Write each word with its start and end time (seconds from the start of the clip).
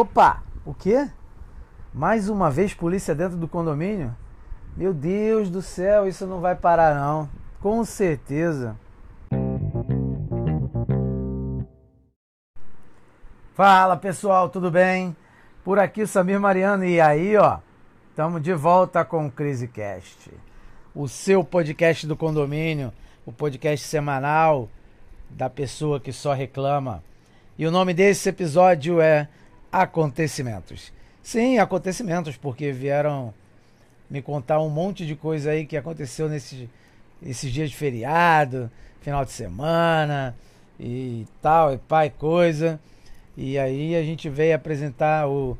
Opa! 0.00 0.44
O 0.64 0.72
quê? 0.72 1.10
Mais 1.92 2.28
uma 2.28 2.52
vez 2.52 2.72
polícia 2.72 3.16
dentro 3.16 3.36
do 3.36 3.48
condomínio? 3.48 4.14
Meu 4.76 4.94
Deus 4.94 5.50
do 5.50 5.60
céu, 5.60 6.06
isso 6.06 6.24
não 6.24 6.40
vai 6.40 6.54
parar 6.54 6.94
não. 6.94 7.28
Com 7.60 7.84
certeza. 7.84 8.76
Fala 13.54 13.96
pessoal, 13.96 14.48
tudo 14.48 14.70
bem? 14.70 15.16
Por 15.64 15.80
aqui 15.80 16.06
Samir 16.06 16.38
Mariano 16.38 16.84
e 16.84 17.00
aí, 17.00 17.36
ó, 17.36 17.58
estamos 18.10 18.40
de 18.40 18.54
volta 18.54 19.04
com 19.04 19.26
o 19.26 19.32
CriseCast, 19.32 20.30
o 20.94 21.08
seu 21.08 21.42
podcast 21.42 22.06
do 22.06 22.16
condomínio, 22.16 22.92
o 23.26 23.32
podcast 23.32 23.84
semanal 23.84 24.68
da 25.28 25.50
pessoa 25.50 25.98
que 25.98 26.12
só 26.12 26.34
reclama. 26.34 27.02
E 27.58 27.66
o 27.66 27.72
nome 27.72 27.92
desse 27.92 28.28
episódio 28.28 29.00
é 29.00 29.28
Acontecimentos. 29.70 30.92
Sim, 31.22 31.58
acontecimentos, 31.58 32.36
porque 32.36 32.72
vieram 32.72 33.34
me 34.08 34.22
contar 34.22 34.60
um 34.60 34.70
monte 34.70 35.06
de 35.06 35.14
coisa 35.14 35.50
aí 35.50 35.66
que 35.66 35.76
aconteceu 35.76 36.28
nesses, 36.28 36.68
esses 37.22 37.52
dias 37.52 37.70
de 37.70 37.76
feriado, 37.76 38.70
final 39.02 39.24
de 39.24 39.32
semana 39.32 40.34
e 40.80 41.26
tal, 41.42 41.74
e 41.74 41.78
pai, 41.78 42.10
coisa. 42.10 42.80
E 43.36 43.58
aí 43.58 43.94
a 43.94 44.02
gente 44.02 44.28
veio 44.28 44.56
apresentar 44.56 45.28
o 45.28 45.56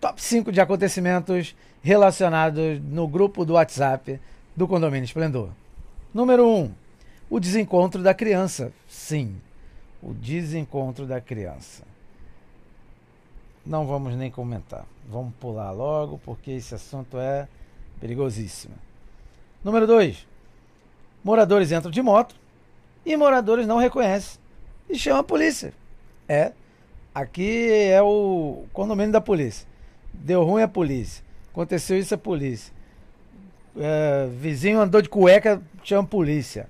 top 0.00 0.20
5 0.20 0.50
de 0.50 0.60
acontecimentos 0.60 1.54
relacionados 1.82 2.80
no 2.80 3.06
grupo 3.06 3.44
do 3.44 3.54
WhatsApp 3.54 4.20
do 4.56 4.66
Condomínio 4.66 5.04
Esplendor. 5.04 5.50
Número 6.12 6.46
1. 6.46 6.62
Um, 6.64 6.70
o 7.30 7.40
desencontro 7.40 8.02
da 8.02 8.12
criança. 8.12 8.72
Sim, 8.88 9.36
o 10.02 10.12
desencontro 10.12 11.06
da 11.06 11.20
criança. 11.20 11.91
Não 13.64 13.86
vamos 13.86 14.14
nem 14.16 14.30
comentar. 14.30 14.84
Vamos 15.08 15.34
pular 15.40 15.70
logo, 15.70 16.18
porque 16.24 16.50
esse 16.50 16.74
assunto 16.74 17.18
é 17.18 17.46
perigosíssimo. 18.00 18.74
Número 19.62 19.86
2. 19.86 20.26
Moradores 21.22 21.70
entram 21.70 21.90
de 21.90 22.02
moto 22.02 22.34
e 23.06 23.16
moradores 23.16 23.66
não 23.66 23.78
reconhecem 23.78 24.40
e 24.88 24.98
chamam 24.98 25.20
a 25.20 25.24
polícia. 25.24 25.72
É, 26.28 26.52
aqui 27.14 27.70
é 27.70 28.02
o 28.02 28.64
condomínio 28.72 29.12
da 29.12 29.20
polícia. 29.20 29.66
Deu 30.12 30.42
ruim 30.42 30.62
a 30.62 30.68
polícia. 30.68 31.24
Aconteceu 31.52 31.98
isso 31.98 32.14
a 32.14 32.18
polícia. 32.18 32.72
É, 33.76 34.28
vizinho 34.40 34.80
andou 34.80 35.00
de 35.00 35.08
cueca, 35.08 35.62
chama 35.84 36.02
a 36.02 36.06
polícia. 36.06 36.68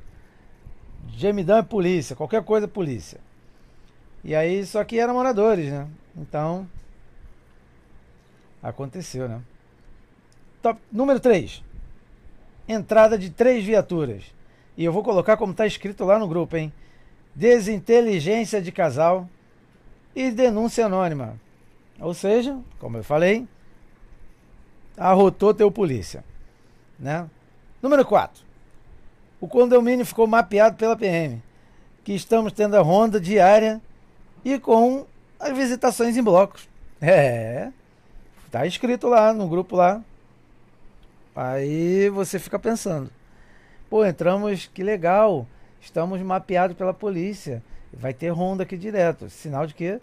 Gemidão 1.16 1.56
é 1.56 1.62
polícia, 1.62 2.14
qualquer 2.14 2.42
coisa 2.44 2.66
é 2.66 2.68
polícia. 2.68 3.18
E 4.22 4.34
aí, 4.34 4.64
só 4.64 4.84
que 4.84 4.98
eram 4.98 5.14
moradores, 5.14 5.70
né? 5.70 5.88
Então, 6.16 6.68
aconteceu, 8.62 9.28
né? 9.28 9.40
Top, 10.62 10.80
número 10.90 11.18
3. 11.18 11.62
Entrada 12.68 13.18
de 13.18 13.30
três 13.30 13.64
viaturas. 13.64 14.22
E 14.76 14.84
eu 14.84 14.92
vou 14.92 15.02
colocar 15.02 15.36
como 15.36 15.52
está 15.52 15.66
escrito 15.66 16.04
lá 16.04 16.18
no 16.18 16.28
grupo, 16.28 16.56
hein? 16.56 16.72
Desinteligência 17.34 18.62
de 18.62 18.70
casal 18.70 19.28
e 20.14 20.30
denúncia 20.30 20.86
anônima. 20.86 21.40
Ou 21.98 22.14
seja, 22.14 22.58
como 22.78 22.96
eu 22.96 23.04
falei, 23.04 23.46
arrotou 24.96 25.52
teu 25.52 25.70
polícia. 25.70 26.24
Né? 26.98 27.28
Número 27.80 28.04
4. 28.04 28.42
O 29.40 29.48
condomínio 29.48 30.06
ficou 30.06 30.26
mapeado 30.26 30.76
pela 30.76 30.96
PM, 30.96 31.42
que 32.04 32.12
estamos 32.12 32.52
tendo 32.52 32.76
a 32.76 32.80
ronda 32.80 33.20
diária 33.20 33.80
e 34.44 34.58
com 34.58 35.06
as 35.38 35.56
visitações 35.56 36.16
em 36.16 36.22
blocos. 36.22 36.70
É, 37.04 37.72
tá 38.52 38.66
escrito 38.66 39.08
lá 39.08 39.32
no 39.32 39.48
grupo 39.48 39.74
lá. 39.74 40.04
Aí 41.34 42.10
você 42.10 42.38
fica 42.38 42.58
pensando, 42.58 43.10
pô, 43.88 44.04
entramos, 44.04 44.66
que 44.66 44.82
legal, 44.82 45.46
estamos 45.80 46.20
mapeados 46.20 46.76
pela 46.76 46.92
polícia, 46.92 47.62
vai 47.90 48.12
ter 48.12 48.28
ronda 48.28 48.62
aqui 48.62 48.76
direto, 48.76 49.30
sinal 49.30 49.66
de 49.66 49.72
que 49.72 49.98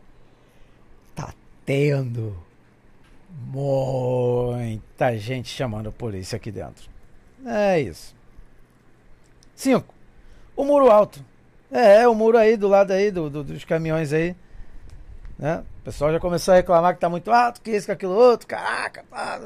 tá 1.15 1.31
tendo 1.63 2.35
muita 3.29 5.15
gente 5.15 5.47
chamando 5.47 5.89
a 5.89 5.91
polícia 5.91 6.35
aqui 6.35 6.51
dentro. 6.51 6.89
É 7.45 7.79
isso. 7.79 8.15
5. 9.55 9.93
O 10.55 10.65
muro 10.65 10.89
alto. 10.89 11.23
É, 11.71 12.01
é, 12.01 12.07
o 12.07 12.15
muro 12.15 12.39
aí 12.39 12.57
do 12.57 12.67
lado 12.67 12.91
aí 12.91 13.11
do, 13.11 13.29
do, 13.29 13.43
dos 13.43 13.63
caminhões 13.63 14.11
aí. 14.11 14.35
Né? 15.39 15.63
O 15.79 15.83
pessoal 15.85 16.11
já 16.11 16.19
começou 16.19 16.53
a 16.53 16.57
reclamar 16.57 16.93
que 16.93 16.99
tá 16.99 17.07
muito 17.09 17.31
alto, 17.31 17.61
que 17.61 17.71
isso, 17.71 17.85
que 17.85 17.93
aquilo 17.93 18.13
outro, 18.13 18.45
caraca, 18.45 19.05
pá. 19.09 19.39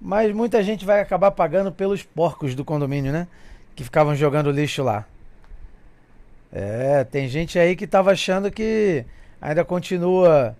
Mas 0.00 0.34
muita 0.34 0.64
gente 0.64 0.84
vai 0.84 1.00
acabar 1.00 1.30
pagando 1.30 1.70
pelos 1.70 2.02
porcos 2.02 2.54
do 2.56 2.64
condomínio, 2.64 3.12
né? 3.12 3.28
Que 3.76 3.84
ficavam 3.84 4.16
jogando 4.16 4.50
lixo 4.50 4.82
lá. 4.82 5.06
É, 6.52 7.04
tem 7.04 7.28
gente 7.28 7.56
aí 7.56 7.76
que 7.76 7.86
tava 7.86 8.10
achando 8.10 8.50
que 8.50 9.04
ainda 9.40 9.64
continua 9.64 10.56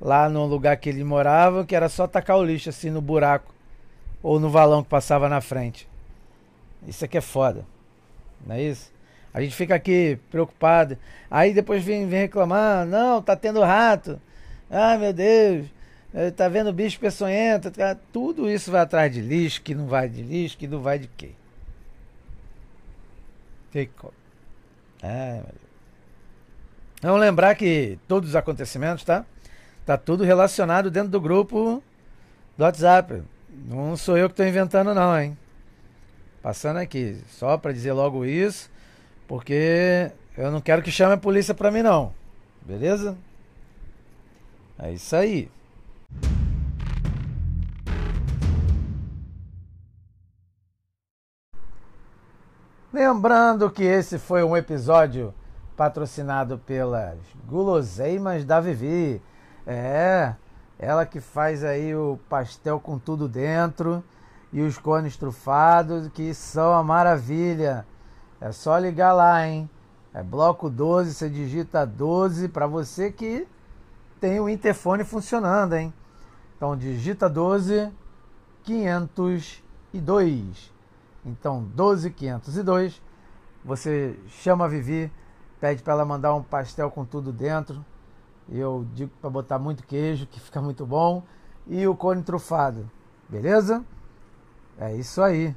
lá 0.00 0.28
no 0.28 0.44
lugar 0.44 0.76
que 0.76 0.88
ele 0.88 1.04
morava, 1.04 1.64
que 1.64 1.76
era 1.76 1.88
só 1.88 2.08
tacar 2.08 2.36
o 2.36 2.44
lixo 2.44 2.70
assim 2.70 2.90
no 2.90 3.00
buraco 3.00 3.54
ou 4.20 4.40
no 4.40 4.50
valão 4.50 4.82
que 4.82 4.88
passava 4.88 5.28
na 5.28 5.40
frente. 5.40 5.88
Isso 6.86 7.04
aqui 7.04 7.18
é 7.18 7.20
foda. 7.20 7.64
Não 8.44 8.56
é 8.56 8.62
isso? 8.62 8.92
A 9.36 9.42
gente 9.42 9.54
fica 9.54 9.74
aqui 9.74 10.18
preocupado. 10.30 10.96
Aí 11.30 11.52
depois 11.52 11.84
vem, 11.84 12.08
vem 12.08 12.20
reclamar: 12.22 12.86
não, 12.86 13.20
tá 13.20 13.36
tendo 13.36 13.60
rato. 13.60 14.18
Ai 14.70 14.96
meu 14.96 15.12
Deus, 15.12 15.66
eh, 16.14 16.30
tá 16.30 16.48
vendo 16.48 16.72
bicho 16.72 16.98
peçonhento. 16.98 17.70
Tá, 17.70 17.94
tudo 18.10 18.50
isso 18.50 18.72
vai 18.72 18.80
atrás 18.80 19.12
de 19.12 19.20
lixo, 19.20 19.60
que 19.60 19.74
não 19.74 19.86
vai 19.86 20.08
de 20.08 20.22
lixo, 20.22 20.56
que 20.56 20.66
não 20.66 20.80
vai 20.80 20.98
de 20.98 21.06
quê? 21.08 21.32
Fico. 23.70 24.14
É, 25.02 25.42
Vamos 27.02 27.20
lembrar 27.20 27.54
que 27.54 27.98
todos 28.08 28.30
os 28.30 28.36
acontecimentos, 28.36 29.04
tá? 29.04 29.26
Tá 29.84 29.98
tudo 29.98 30.24
relacionado 30.24 30.90
dentro 30.90 31.10
do 31.10 31.20
grupo 31.20 31.82
do 32.56 32.64
WhatsApp. 32.64 33.22
Não 33.68 33.96
sou 33.98 34.16
eu 34.16 34.28
que 34.28 34.32
estou 34.32 34.46
inventando, 34.46 34.94
não, 34.94 35.20
hein? 35.20 35.36
Passando 36.42 36.78
aqui, 36.78 37.18
só 37.28 37.58
para 37.58 37.72
dizer 37.72 37.92
logo 37.92 38.24
isso, 38.24 38.70
porque 39.26 40.10
eu 40.36 40.50
não 40.50 40.60
quero 40.60 40.82
que 40.82 40.90
chame 40.90 41.14
a 41.14 41.18
polícia 41.18 41.54
para 41.54 41.70
mim 41.70 41.82
não. 41.82 42.12
Beleza? 42.62 43.16
É 44.78 44.92
isso 44.92 45.14
aí. 45.16 45.50
Lembrando 52.92 53.70
que 53.70 53.82
esse 53.82 54.18
foi 54.18 54.42
um 54.42 54.56
episódio 54.56 55.34
patrocinado 55.76 56.58
pelas 56.58 57.18
guloseimas 57.46 58.44
da 58.44 58.60
Vivi. 58.60 59.20
É, 59.66 60.34
ela 60.78 61.04
que 61.04 61.20
faz 61.20 61.62
aí 61.62 61.94
o 61.94 62.18
pastel 62.28 62.80
com 62.80 62.98
tudo 62.98 63.28
dentro 63.28 64.02
e 64.52 64.62
os 64.62 64.78
cones 64.78 65.16
trufados, 65.16 66.08
que 66.08 66.32
são 66.32 66.72
a 66.72 66.82
maravilha. 66.82 67.86
É 68.40 68.52
só 68.52 68.78
ligar 68.78 69.12
lá, 69.12 69.46
hein? 69.46 69.68
É 70.12 70.22
bloco 70.22 70.70
12, 70.70 71.14
você 71.14 71.28
digita 71.28 71.86
12 71.86 72.48
para 72.48 72.66
você 72.66 73.10
que 73.10 73.46
tem 74.20 74.40
o 74.40 74.48
interfone 74.48 75.04
funcionando, 75.04 75.74
hein? 75.74 75.92
Então 76.56 76.76
digita 76.76 77.28
12 77.28 77.90
502. 78.64 80.72
Então 81.24 81.62
12 81.74 82.10
502. 82.10 83.02
Você 83.64 84.18
chama 84.28 84.64
a 84.64 84.68
Vivi, 84.68 85.12
pede 85.60 85.82
para 85.82 85.94
ela 85.94 86.04
mandar 86.04 86.34
um 86.34 86.42
pastel 86.42 86.90
com 86.90 87.04
tudo 87.04 87.32
dentro. 87.32 87.84
Eu 88.48 88.86
digo 88.94 89.10
para 89.20 89.28
botar 89.28 89.58
muito 89.58 89.84
queijo, 89.84 90.26
que 90.26 90.38
fica 90.38 90.60
muito 90.60 90.86
bom, 90.86 91.24
e 91.66 91.86
o 91.86 91.96
cone 91.96 92.22
trufado. 92.22 92.88
Beleza? 93.28 93.84
É 94.78 94.94
isso 94.94 95.20
aí. 95.20 95.54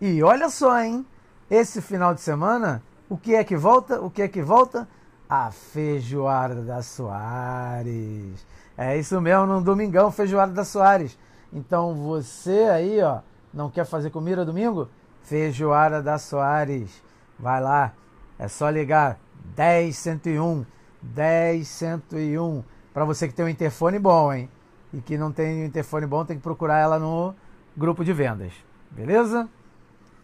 E 0.00 0.22
olha 0.22 0.48
só, 0.48 0.80
hein? 0.80 1.06
Esse 1.50 1.80
final 1.80 2.14
de 2.14 2.20
semana, 2.20 2.82
o 3.08 3.16
que 3.16 3.34
é 3.34 3.44
que 3.44 3.56
volta? 3.56 4.00
O 4.00 4.10
que 4.10 4.22
é 4.22 4.28
que 4.28 4.42
volta? 4.42 4.88
A 5.28 5.50
feijoada 5.50 6.62
da 6.62 6.82
Soares. 6.82 8.46
É 8.76 8.96
isso 8.98 9.20
mesmo, 9.20 9.46
no 9.46 9.60
domingão, 9.60 10.12
feijoada 10.12 10.52
da 10.52 10.64
Soares. 10.64 11.18
Então 11.52 11.94
você 11.94 12.68
aí, 12.70 13.00
ó, 13.00 13.20
não 13.52 13.70
quer 13.70 13.84
fazer 13.84 14.10
comida 14.10 14.44
domingo? 14.44 14.88
Feijoada 15.22 16.02
da 16.02 16.18
Soares. 16.18 17.02
Vai 17.38 17.60
lá, 17.60 17.92
é 18.38 18.48
só 18.48 18.68
ligar 18.68 19.18
10101 19.56 20.64
10101 21.02 22.64
para 22.92 23.04
você 23.04 23.28
que 23.28 23.34
tem 23.34 23.44
um 23.44 23.48
interfone 23.48 23.98
bom, 23.98 24.32
hein? 24.32 24.50
e 24.96 25.00
que 25.00 25.18
não 25.18 25.30
tem 25.30 25.64
interfone 25.64 26.06
bom, 26.06 26.24
tem 26.24 26.36
que 26.36 26.42
procurar 26.42 26.78
ela 26.78 26.98
no 26.98 27.34
grupo 27.76 28.02
de 28.02 28.14
vendas. 28.14 28.52
Beleza? 28.90 29.46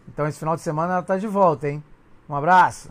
Então 0.07 0.27
esse 0.27 0.39
final 0.39 0.55
de 0.55 0.61
semana 0.61 0.93
ela 0.93 1.01
está 1.01 1.17
de 1.17 1.27
volta, 1.27 1.69
hein? 1.69 1.83
Um 2.29 2.35
abraço! 2.35 2.89